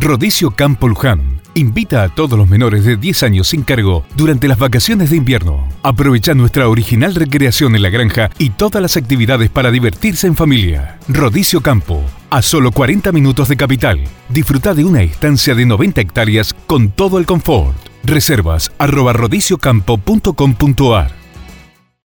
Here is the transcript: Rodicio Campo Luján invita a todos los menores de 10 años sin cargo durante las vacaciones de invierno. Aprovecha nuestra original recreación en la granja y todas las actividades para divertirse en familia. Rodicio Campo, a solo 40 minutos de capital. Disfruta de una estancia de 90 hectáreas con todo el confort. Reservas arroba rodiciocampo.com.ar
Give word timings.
Rodicio 0.00 0.52
Campo 0.52 0.86
Luján 0.86 1.40
invita 1.54 2.04
a 2.04 2.08
todos 2.08 2.38
los 2.38 2.48
menores 2.48 2.84
de 2.84 2.96
10 2.96 3.24
años 3.24 3.48
sin 3.48 3.62
cargo 3.62 4.04
durante 4.14 4.46
las 4.46 4.58
vacaciones 4.58 5.10
de 5.10 5.16
invierno. 5.16 5.68
Aprovecha 5.82 6.34
nuestra 6.34 6.68
original 6.68 7.16
recreación 7.16 7.74
en 7.74 7.82
la 7.82 7.90
granja 7.90 8.30
y 8.38 8.50
todas 8.50 8.80
las 8.80 8.96
actividades 8.96 9.50
para 9.50 9.72
divertirse 9.72 10.28
en 10.28 10.36
familia. 10.36 10.98
Rodicio 11.08 11.62
Campo, 11.62 12.04
a 12.30 12.42
solo 12.42 12.70
40 12.70 13.10
minutos 13.10 13.48
de 13.48 13.56
capital. 13.56 13.98
Disfruta 14.28 14.72
de 14.72 14.84
una 14.84 15.02
estancia 15.02 15.56
de 15.56 15.66
90 15.66 16.00
hectáreas 16.00 16.54
con 16.54 16.90
todo 16.90 17.18
el 17.18 17.26
confort. 17.26 17.76
Reservas 18.04 18.70
arroba 18.78 19.14
rodiciocampo.com.ar 19.14 21.17